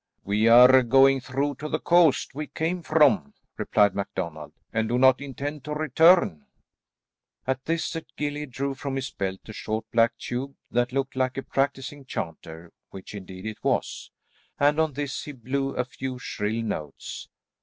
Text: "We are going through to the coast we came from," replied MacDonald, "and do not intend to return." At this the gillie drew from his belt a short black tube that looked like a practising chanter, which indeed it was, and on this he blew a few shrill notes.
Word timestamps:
"We 0.23 0.47
are 0.47 0.81
going 0.81 1.19
through 1.19 1.57
to 1.57 1.69
the 1.69 1.77
coast 1.77 2.33
we 2.33 2.47
came 2.47 2.81
from," 2.81 3.35
replied 3.55 3.93
MacDonald, 3.93 4.51
"and 4.73 4.89
do 4.89 4.97
not 4.97 5.21
intend 5.21 5.63
to 5.65 5.75
return." 5.75 6.47
At 7.45 7.65
this 7.65 7.93
the 7.93 8.03
gillie 8.17 8.47
drew 8.47 8.73
from 8.73 8.95
his 8.95 9.11
belt 9.11 9.41
a 9.47 9.53
short 9.53 9.85
black 9.91 10.17
tube 10.17 10.55
that 10.71 10.91
looked 10.91 11.15
like 11.15 11.37
a 11.37 11.43
practising 11.43 12.05
chanter, 12.05 12.71
which 12.89 13.13
indeed 13.13 13.45
it 13.45 13.63
was, 13.63 14.09
and 14.59 14.79
on 14.79 14.93
this 14.93 15.25
he 15.25 15.33
blew 15.33 15.75
a 15.75 15.85
few 15.85 16.17
shrill 16.17 16.63
notes. 16.63 17.29